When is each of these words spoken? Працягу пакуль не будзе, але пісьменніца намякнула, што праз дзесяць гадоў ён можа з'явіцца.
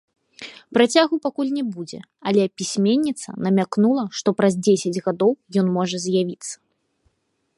Працягу 0.77 1.15
пакуль 1.25 1.51
не 1.57 1.63
будзе, 1.75 1.99
але 2.31 2.41
пісьменніца 2.61 3.29
намякнула, 3.47 4.03
што 4.21 4.29
праз 4.39 4.53
дзесяць 4.65 5.03
гадоў 5.11 5.33
ён 5.63 5.67
можа 5.79 5.97
з'явіцца. 6.07 6.53